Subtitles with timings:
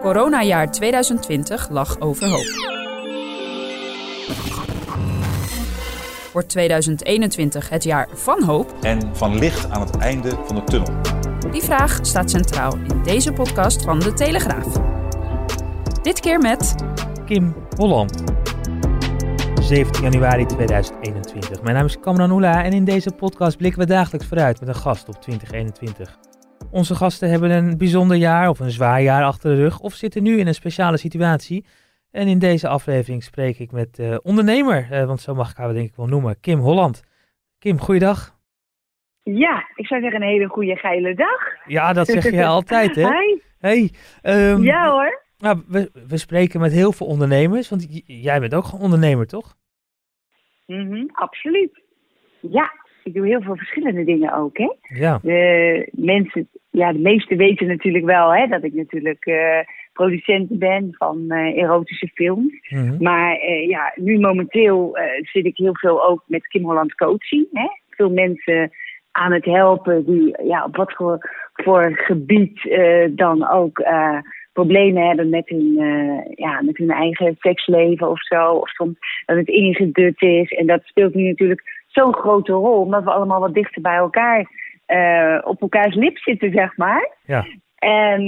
[0.00, 2.76] Coronajaar 2020 lag overhoop.
[6.32, 8.74] Wordt 2021 het jaar van hoop?
[8.80, 10.92] En van licht aan het einde van de tunnel?
[11.50, 14.80] Die vraag staat centraal in deze podcast van De Telegraaf.
[16.02, 16.74] Dit keer met...
[17.26, 18.22] Kim Holland.
[19.60, 21.62] 17 januari 2021.
[21.62, 24.74] Mijn naam is Kamran Oela en in deze podcast blikken we dagelijks vooruit met een
[24.74, 26.27] gast op 2021.
[26.70, 30.22] Onze gasten hebben een bijzonder jaar of een zwaar jaar achter de rug of zitten
[30.22, 31.64] nu in een speciale situatie.
[32.10, 35.72] En in deze aflevering spreek ik met uh, ondernemer, uh, want zo mag ik haar
[35.72, 37.02] denk ik wel noemen, Kim Holland.
[37.58, 38.36] Kim, goeiedag.
[39.22, 41.66] Ja, ik zou zeggen een hele goede geile dag.
[41.66, 43.02] Ja, dat zeg je altijd hè?
[43.02, 43.38] Hi.
[43.58, 43.90] Hey.
[44.22, 45.22] Um, ja hoor.
[45.38, 49.54] Nou, we, we spreken met heel veel ondernemers, want jij bent ook gewoon ondernemer toch?
[50.66, 51.82] Mm -hmm, absoluut.
[52.40, 52.72] Ja,
[53.08, 54.72] ik doe heel veel verschillende dingen ook hè.
[54.80, 55.18] Ja.
[55.22, 59.26] De mensen, ja de meesten weten natuurlijk wel hè, dat ik natuurlijk...
[59.26, 59.60] Uh,
[59.98, 62.68] producent ben van uh, erotische films.
[62.68, 62.82] Mhm.
[62.82, 63.02] Mm -hmm.
[63.02, 67.46] Maar uh, ja, nu momenteel zit ik heel veel ook met Kim Holland coaching.
[67.52, 67.66] Hè?
[67.90, 68.70] Veel mensen
[69.10, 71.18] aan het helpen die ja, op wat voor,
[71.52, 72.78] voor gebied
[73.10, 73.78] dan ook
[74.62, 75.72] problemen hebben met hun,
[76.34, 78.52] ja, met hun eigen seksleven of zo.
[78.52, 80.50] Of soms dat het ingedut is.
[80.50, 84.40] En dat speelt nu natuurlijk zo'n grote rol, omdat we allemaal wat dichter bij elkaar
[85.44, 87.10] op elkaars lip zitten, zeg maar.
[87.26, 87.46] Ja.
[87.78, 88.22] En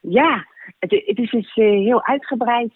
[0.00, 0.46] ja,
[0.78, 2.72] het, het, is dus heel uitgebreid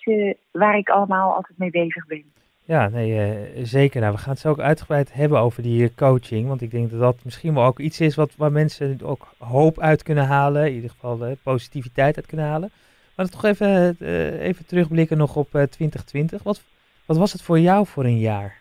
[0.50, 2.24] waar ik allemaal altijd mee bezig ben.
[2.68, 4.00] Ja, nee, uh, zeker.
[4.00, 6.48] Nou, we gaan het zo ook uitgebreid hebben over die coaching.
[6.48, 9.80] Want ik denk dat dat misschien wel ook iets is wat, waar mensen ook hoop
[9.80, 10.66] uit kunnen halen.
[10.66, 12.70] In ieder geval positiviteit uit kunnen halen.
[13.16, 13.96] Maar toch even,
[14.40, 16.42] even terugblikken nog op 2020.
[16.42, 16.64] Wat,
[17.06, 18.56] wat was het voor jou voor een jaar?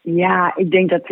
[0.00, 1.08] Ja, ik denk dat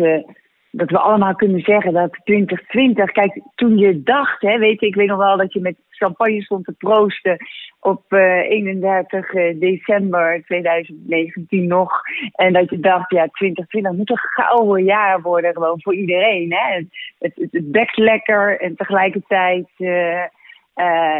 [0.71, 4.95] dat we allemaal kunnen zeggen dat 2020, kijk, toen je dacht, hè, weet je, ik
[4.95, 7.37] weet nog wel dat je met champagne stond te proosten
[7.79, 12.01] op uh, 31 december 2019 nog.
[12.35, 16.53] En dat je dacht, ja, 2020 moet een gouden jaar worden gewoon voor iedereen.
[16.53, 16.73] Hè?
[16.73, 20.25] Het, het, het lekker en tegelijkertijd, uh,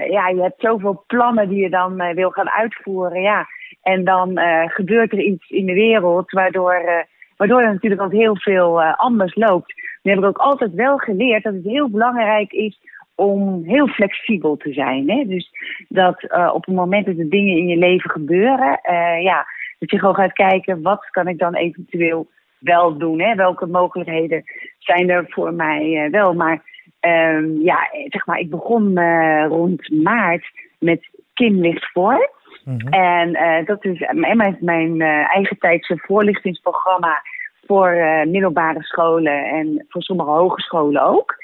[0.09, 3.47] ja, je hebt zoveel plannen die je dan wil gaan uitvoeren, ja.
[3.81, 7.05] En dan gebeurt er iets in de wereld waardoor
[7.41, 9.73] Waardoor er natuurlijk ook heel veel anders loopt.
[10.01, 12.79] We hebben ook altijd wel geleerd dat het heel belangrijk is
[13.21, 15.09] om heel flexibel te zijn.
[15.09, 15.25] Hè?
[15.25, 15.51] Dus
[15.89, 19.45] dat uh, op het moment dat er dingen in je leven gebeuren, uh, ja,
[19.79, 22.27] dat je gewoon gaat kijken wat kan ik dan eventueel
[22.59, 23.21] wel doen.
[23.21, 23.35] Hè?
[23.35, 24.43] Welke mogelijkheden
[24.79, 26.33] zijn er voor mij wel.
[26.33, 26.61] Maar
[27.01, 28.99] um, ja, zeg maar, ik begon
[29.47, 30.45] rond maart
[30.79, 32.29] met Kim ligt voor.
[32.65, 32.93] Mm -hmm.
[32.93, 37.21] En dat is mijn, mijn eigen tijdse voorlichtingsprogramma
[37.67, 37.95] voor
[38.27, 41.40] middelbare scholen en voor sommige hogescholen ook.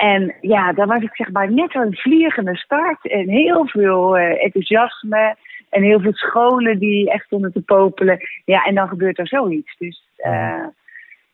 [0.00, 5.36] En ja, daar was ik zeg maar net een vliegende start en heel veel enthousiasme
[5.70, 8.18] en heel veel scholen die echt stonden te popelen.
[8.44, 9.76] Ja, en dan gebeurt er zoiets.
[9.78, 10.02] Dus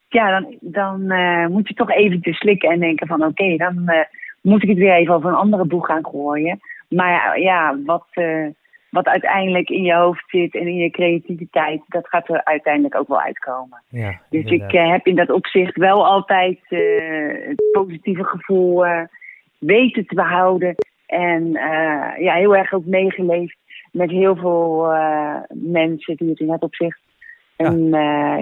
[0.09, 1.07] ja, dan, dan
[1.53, 3.91] moet je toch even te slikken en denken van oké, okay, dan
[4.41, 6.61] moet ik het weer even over een andere boeg gaan gooien.
[6.89, 8.07] Maar ja, wat
[8.97, 13.09] wat uiteindelijk in je hoofd zit en in je creativiteit, dat gaat er uiteindelijk ook
[13.09, 13.83] wel uitkomen.
[13.89, 19.01] Ja, dus ik uh, heb in dat opzicht wel altijd uh, het positieve gevoel uh,
[19.59, 20.75] weten te behouden.
[21.07, 21.51] En
[22.19, 23.57] ja, heel erg ook meegeleefd
[23.93, 24.87] met heel veel
[25.49, 27.01] mensen die het in dat opzicht
[27.57, 27.89] en,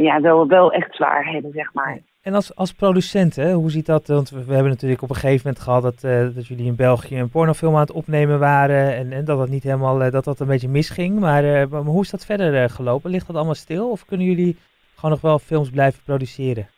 [0.00, 1.98] ja, wel, wel echt zwaar hebben, zeg maar.
[2.24, 4.06] En als, als producent, hè, hoe ziet dat?
[4.06, 7.18] Want we hebben natuurlijk op een gegeven moment gehad dat, uh, dat jullie in België
[7.18, 8.94] een pornofilm aan het opnemen waren.
[8.94, 11.20] En, en dat dat niet helemaal, uh, dat dat een beetje misging.
[11.20, 13.10] Maar, uh, maar hoe is dat verder gelopen?
[13.10, 13.90] Ligt dat allemaal stil?
[13.90, 14.56] Of kunnen jullie
[14.94, 16.68] gewoon nog wel films blijven produceren?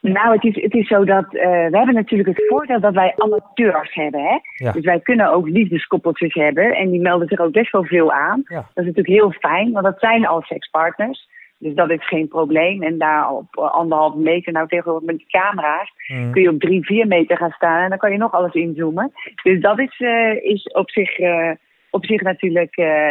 [0.00, 3.94] Nou, het is, het is zo dat we hebben natuurlijk het voordeel dat wij amateurs
[3.94, 4.20] hebben.
[4.20, 4.38] Hè?
[4.64, 4.72] Ja.
[4.72, 6.74] Dus wij kunnen ook liefdeskoppeltjes hebben.
[6.76, 8.42] En die melden zich ook best wel veel aan.
[8.44, 8.56] Ja.
[8.56, 11.28] Dat is natuurlijk heel fijn, want dat zijn al sekspartners.
[11.62, 12.82] Dus dat is geen probleem.
[12.82, 16.32] En daar op anderhalve meter, nou tegenwoordig met die camera's, Mm.
[16.32, 19.12] kun je op drie, vier meter gaan staan en dan kan je nog alles inzoomen.
[19.42, 21.50] Dus dat is, uh, is op, zich, uh,
[21.90, 23.06] op zich natuurlijk uh,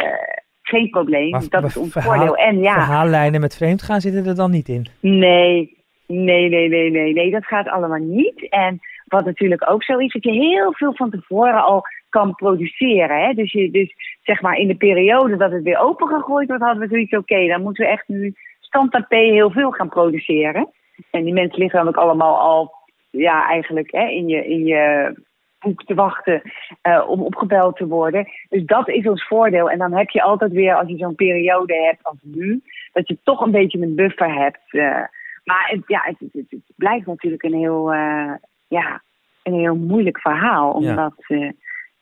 [0.62, 1.30] geen probleem.
[1.30, 2.36] Maar, dat maar is ons verhaal- voordeel.
[2.36, 4.86] En ja, Verhaallijnen met vreemdgaan zitten er dan niet in.
[5.00, 5.76] nee,
[6.06, 8.48] nee, nee, nee, nee, nee, dat gaat allemaal niet.
[8.48, 8.80] En
[9.12, 13.24] wat natuurlijk ook zo is, dat je heel veel van tevoren al kan produceren.
[13.24, 13.32] Hè?
[13.32, 16.88] Dus, je, dus zeg maar in de periode dat het weer opengegooid wordt, hadden we
[16.88, 20.68] zoiets, oké, dan moeten we echt nu standaard P heel veel gaan produceren.
[21.10, 22.72] En die mensen liggen dan ook allemaal al,
[23.10, 25.14] ja, eigenlijk hè, in, je, in je
[25.60, 26.42] boek te wachten
[26.82, 28.28] uh, om opgebeld te worden.
[28.48, 29.70] Dus dat is ons voordeel.
[29.70, 32.62] En dan heb je altijd weer, als je zo'n periode hebt als nu,
[32.92, 34.72] dat je toch een beetje een buffer hebt.
[34.72, 35.04] Uh,
[35.44, 36.44] maar het, ja, het,
[36.76, 38.32] blijft natuurlijk een heel, uh,
[38.72, 39.02] ja,
[39.42, 40.72] een heel moeilijk verhaal.
[40.72, 41.52] Omdat, ja,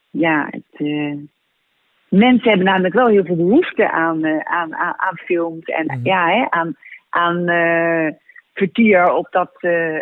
[0.09, 0.87] ja het,
[2.09, 5.99] mensen hebben namelijk wel heel veel behoefte aan, aan, aan, aan films en mm.
[6.03, 6.75] ja, hè, aan,
[7.09, 7.45] aan
[8.53, 9.51] vertier op dat,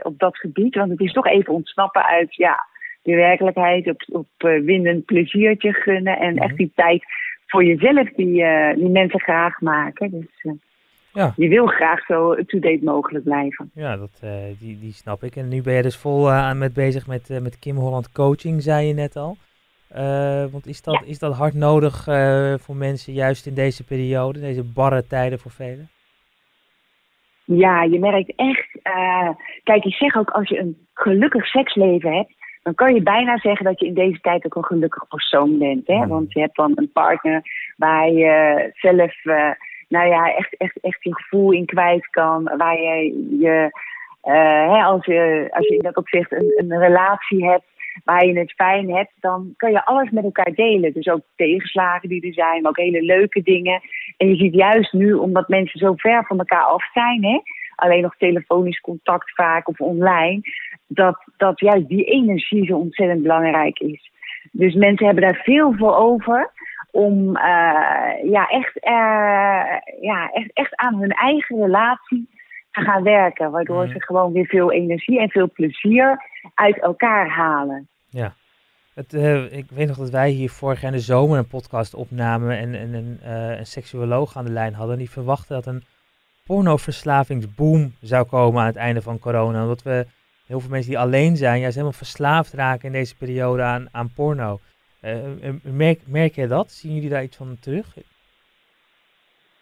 [0.02, 0.76] op dat gebied.
[0.76, 2.66] Want het is toch even ontsnappen uit, ja,
[3.02, 6.20] de werkelijkheid, op, op windend pleziertje gunnen.
[6.20, 7.04] En echt die tijd
[7.50, 10.12] voor jezelf die, uh, die mensen graag maken.
[10.12, 10.54] Dus uh,
[11.20, 11.34] ja.
[11.36, 13.72] je wil graag zo up-to-date mogelijk blijven.
[13.74, 14.24] Ja, dat,
[14.60, 15.36] die, die snap ik.
[15.36, 18.88] En nu ben je dus vol aan met bezig met, met Kim Holland Coaching, zei
[18.88, 19.38] je net al.
[20.52, 22.04] want is dat, is dat hard nodig
[22.62, 25.90] voor mensen juist in deze periode, deze barre tijden voor velen?
[27.46, 28.68] Ja, je merkt echt.
[29.64, 32.34] kijk, ik zeg ook als je een gelukkig seksleven hebt,
[32.64, 35.88] dan kan je bijna zeggen dat je in deze tijd ook een gelukkig persoon bent.
[35.88, 36.08] Hè?
[36.08, 37.42] Want je hebt dan een partner
[37.78, 39.14] waar je zelf,
[39.90, 42.44] nou ja, echt, echt, echt je gevoel in kwijt kan.
[42.58, 43.72] Waar je, je
[44.24, 47.64] uh, hè, als, je als je in dat opzicht een, een relatie hebt
[48.04, 50.94] waar je het fijn hebt, dan kan je alles met elkaar delen.
[50.94, 53.82] Dus ook tegenslagen die er zijn, maar ook hele leuke dingen.
[54.18, 57.40] En je ziet juist nu, omdat mensen zo ver van elkaar af zijn, hè,
[57.76, 60.42] alleen nog telefonisch contact vaak of online,
[60.88, 64.12] dat, dat juist die energie zo ontzettend belangrijk is.
[64.52, 66.52] Dus mensen hebben daar veel voor over
[66.92, 72.30] om uh, ja, echt, uh, ja, echt, echt aan hun eigen relatie
[72.72, 73.52] te gaan werken.
[73.52, 73.92] Waardoor mhm.
[73.92, 76.22] ze gewoon weer veel energie en veel plezier
[76.54, 77.88] uit elkaar halen.
[78.10, 78.34] Ja.
[78.94, 81.94] Het, uh, ik weet nog dat wij hier vorig jaar in de zomer een podcast
[81.94, 83.20] opnamen en, en een,
[83.60, 84.98] een seksuoloog aan de lijn hadden.
[84.98, 85.84] Die verwachtte dat een
[86.46, 89.62] pornoverslavingsboom zou komen aan het einde van corona.
[89.62, 90.06] Omdat we
[90.46, 94.12] heel veel mensen die alleen zijn, juist helemaal verslaafd raken in deze periode aan, aan
[94.16, 94.60] porno.
[95.02, 96.72] Uh, merk, merk jij dat?
[96.72, 97.96] Zien jullie daar iets van terug?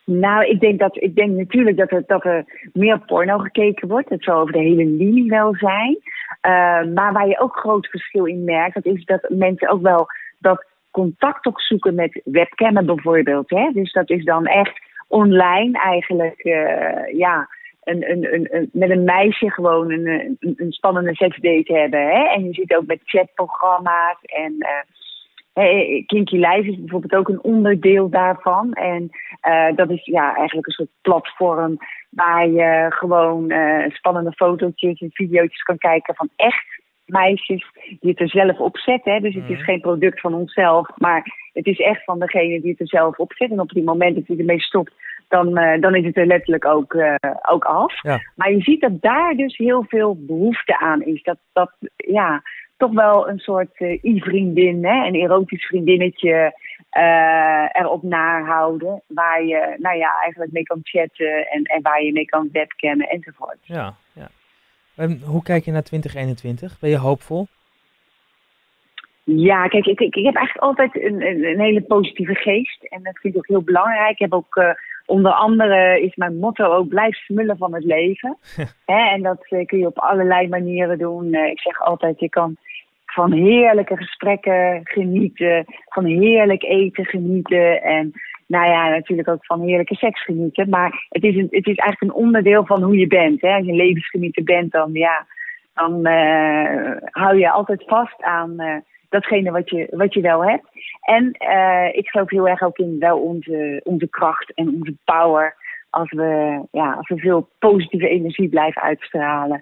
[0.04, 4.10] Nou, ik denk, dat, ik denk natuurlijk dat er, dat er meer porno gekeken wordt.
[4.10, 5.98] Het zal over de hele linie wel zijn.
[6.42, 10.08] Uh, maar waar je ook groot verschil in merkt, dat is dat mensen ook wel
[10.40, 13.50] dat contact ook zoeken met webcammen bijvoorbeeld.
[13.50, 13.70] Hè?
[13.74, 16.44] Dus dat is dan echt online eigenlijk,
[17.16, 17.48] ja,
[17.84, 22.00] een, een, een, met een meisje gewoon een, een, spannende seksdate hebben.
[22.00, 22.24] Hè?
[22.24, 24.56] En je ziet ook met chatprogramma's en
[26.06, 28.74] Kinky Live is bijvoorbeeld ook een onderdeel daarvan.
[28.74, 29.10] En
[29.48, 31.78] uh, dat is ja, eigenlijk een soort platform
[32.10, 37.66] waar je gewoon uh, spannende fotootjes en video's kan kijken van echt meisjes
[38.00, 39.22] die het er zelf op zetten.
[39.22, 39.64] Dus het is mhm.
[39.64, 43.34] geen product van onszelf, maar het is echt van degene die het er zelf op
[43.34, 43.52] zet.
[43.52, 44.94] En op die moment dat hij ermee stopt,
[45.28, 47.16] dan, uh, dan is het er letterlijk ook, uh,
[47.50, 48.02] ook af.
[48.02, 48.20] Ja.
[48.36, 51.24] Maar je ziet dat daar dus heel veel behoefte aan is.
[51.24, 52.42] Dat, dat ja,
[52.78, 56.66] toch wel een soort uh, i-vriendin, een erotisch vriendinnetje
[57.72, 59.02] erop nahouden.
[59.08, 63.10] Waar je nou ja, eigenlijk mee kan chatten en, en waar je mee kan webcammen
[63.10, 63.58] enzovoort.
[63.62, 64.28] Ja, ja.
[65.26, 66.80] Hoe kijk je naar 2021?
[66.80, 67.48] Ben je hoopvol?
[69.24, 72.84] Ja, kijk, ik, ik, ik heb eigenlijk altijd een, een, een, hele positieve geest.
[72.84, 74.12] En dat vind ik ook heel belangrijk.
[74.12, 74.70] Ik heb ook uh,
[75.06, 78.38] onder andere is mijn motto ook blijf smullen van het leven.
[78.86, 81.34] en dat uh, kun je op allerlei manieren doen.
[81.34, 82.58] Uh, ik zeg altijd, je kan
[83.18, 88.12] van heerlijke gesprekken genieten, van heerlijk eten genieten en
[88.48, 90.70] nou ja, natuurlijk ook van heerlijke seks genieten.
[90.70, 93.42] Maar het is, een, het is eigenlijk een onderdeel van hoe je bent.
[93.42, 93.54] Hè?
[93.56, 95.26] Als je levensgenieter bent, dan ja,
[95.74, 96.08] dan
[97.12, 100.66] hou je altijd vast aan datgene wat je, wat je wel hebt.
[101.02, 105.56] En uh, ik geloof heel erg ook in wel onze, onze kracht en onze power.
[105.90, 109.62] Als we, ja, als we veel positieve energie blijven uitstralen.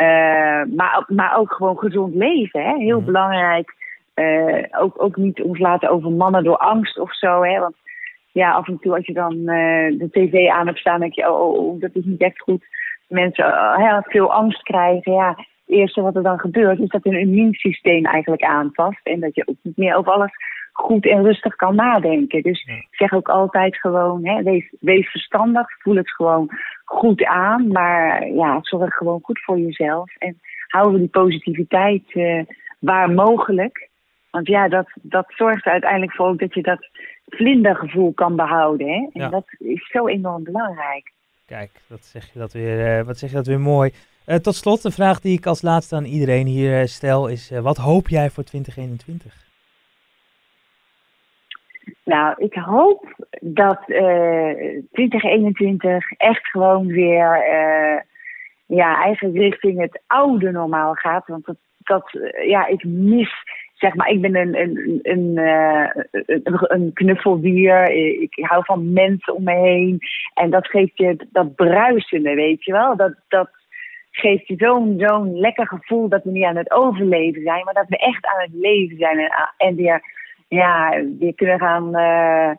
[0.00, 2.62] Uh, maar, maar ook gewoon gezond leven.
[2.62, 2.76] Hè?
[2.76, 3.06] Heel mhm.
[3.06, 3.74] belangrijk.
[4.14, 7.42] Uh, ook, ook niet ons laten overmannen door angst of zo.
[7.42, 7.58] Hè?
[7.58, 7.74] Want
[8.32, 9.44] ja, af en toe als je dan
[9.98, 12.64] de tv aan hebt staan, denk je, oh, oh, oh dat is niet echt goed.
[13.08, 15.12] Mensen heel veel angst krijgen.
[15.12, 19.00] Ja, het eerste wat er dan gebeurt, is dat hun immuunsysteem eigenlijk aanpast.
[19.06, 20.32] En dat je ook niet meer over alles
[20.72, 22.42] goed en rustig kan nadenken.
[22.42, 26.48] Dus ik zeg ook altijd gewoon, hè, wees, wees verstandig, voel het gewoon
[26.84, 27.68] goed aan.
[27.68, 30.16] Maar ja, zorg gewoon goed voor jezelf.
[30.18, 32.42] En hou die positiviteit uh,
[32.78, 33.88] waar mogelijk.
[34.30, 36.88] Want ja, dat, dat zorgt er uiteindelijk voor dat je dat
[37.26, 38.88] vlindergevoel kan behouden.
[38.88, 39.20] Hè?
[39.22, 41.12] En dat is zo enorm belangrijk.
[41.46, 43.90] Kijk, dat zeg je dat weer, uh, wat zeg je dat weer mooi.
[44.26, 47.50] Eh, tot slot, de vraag die ik als laatste aan iedereen hier eh, stel is:
[47.50, 49.44] eh, wat hoop jij voor 2021?
[52.04, 57.44] Nou, ik hoop dat eh 2021 echt gewoon weer
[58.66, 61.26] ja, eigenlijk richting het oude normaal gaat.
[61.26, 63.32] Want dat, dat ja, ik mis,
[63.74, 65.38] zeg maar, ik ben een, een, een,
[66.72, 67.90] een knuffeldier.
[68.22, 69.98] Ik hou van mensen om me heen.
[70.34, 72.96] En dat geeft je dat bruisende, weet je wel.
[72.96, 73.55] Dat, dat
[74.18, 77.88] geeft je zo'n zo'n lekker gevoel dat we niet aan het overleven zijn, maar dat
[77.88, 79.18] we echt aan het leven zijn.
[79.18, 80.02] En, en weer,
[80.48, 82.50] ja, weer kunnen gaan eh,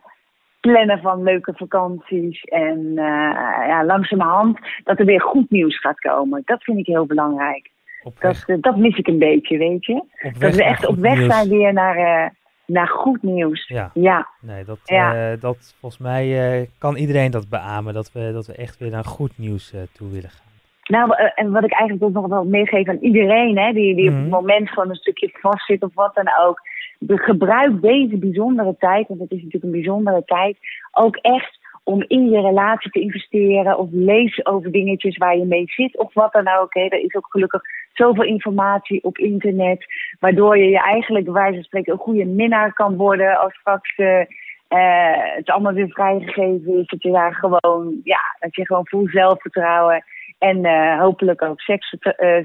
[0.60, 2.42] plannen van leuke vakanties.
[2.44, 6.42] En eh, ja, langzamerhand dat er weer goed nieuws gaat komen.
[6.44, 7.70] Dat vind ik heel belangrijk.
[8.18, 10.04] Dat, dat mis ik een beetje, weet je.
[10.38, 11.34] Dat we echt op weg nieuws.
[11.34, 12.30] zijn weer naar, eh,
[12.66, 13.66] naar goed nieuws.
[13.66, 15.36] Ja, Ja, nee, dat, Ja.
[15.36, 17.94] dat volgens mij kan iedereen dat beamen.
[17.94, 20.47] Dat we, dat we echt weer naar goed nieuws toe willen gaan.
[20.88, 24.08] Nou, eh, en wat ik eigenlijk ook nog wel meegeef aan iedereen, hè, die, die
[24.08, 24.22] op Mhm.
[24.22, 26.60] het moment van een stukje vastzit of wat dan ook.
[27.06, 30.56] Gebruik deze bijzondere tijd, want het is natuurlijk een bijzondere tijd,
[30.92, 33.78] ook echt om in je relatie te investeren.
[33.78, 36.74] Of lees over dingetjes waar je mee zit of wat dan ook.
[36.74, 36.80] Hè.
[36.80, 39.84] Er is ook gelukkig zoveel informatie op internet,
[40.20, 43.94] waardoor je je eigenlijk bij wijze van spreken een goede minnaar kan worden als straks.
[43.96, 44.20] eh,
[44.68, 49.08] eh, het allemaal weer vrijgegeven is, dat je daar gewoon, ja, dat je gewoon vol
[49.08, 50.04] zelfvertrouwen
[50.38, 52.42] en eh, hopelijk ook seks, eh,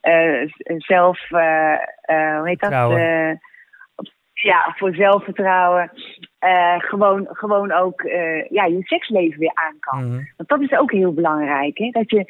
[0.00, 2.70] eh, zelf, hoe heet dat?
[4.32, 5.90] Ja, voor zelfvertrouwen.
[6.78, 8.02] gewoon, gewoon ook
[8.48, 10.08] ja, je seksleven weer aan kan.
[10.08, 10.22] Mhm.
[10.36, 11.78] Want dat is ook heel belangrijk.
[11.78, 11.90] Hè?
[11.90, 12.24] Dat je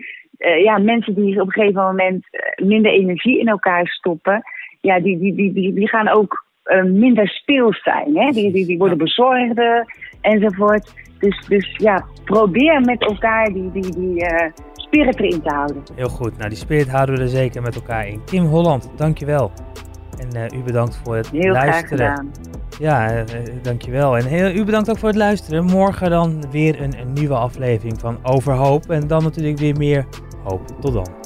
[0.62, 2.26] ja, mensen die op een gegeven moment
[2.62, 4.42] minder energie in elkaar stoppen,
[4.80, 6.44] ja, die, die, die, die, die gaan ook
[6.84, 8.16] minder speels zijn.
[8.16, 8.30] Hè?
[8.30, 9.86] Die, die, die worden bezorgder
[10.22, 10.92] enzovoort.
[11.18, 15.82] Dus, dus ja, probeer met elkaar die, die, die eh, spirit erin te houden.
[15.94, 16.36] Heel goed.
[16.36, 18.24] Nou, die spirit houden we er zeker met elkaar in.
[18.24, 19.52] Kim Holland, dankjewel.
[20.18, 22.08] En eh, u bedankt voor het Heel graag luisteren.
[22.08, 22.30] gedaan.
[22.78, 23.24] Ja, eh,
[23.62, 24.16] dankjewel.
[24.16, 25.64] En heel, u bedankt ook voor het luisteren.
[25.64, 28.90] Morgen dan weer een, een nieuwe aflevering van Overhoop.
[28.90, 30.06] En dan natuurlijk weer meer
[30.44, 30.80] hoop.
[30.80, 31.21] Tot dan.